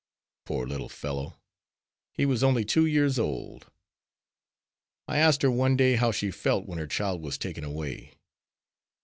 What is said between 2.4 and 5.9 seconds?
only two years old. I asked her one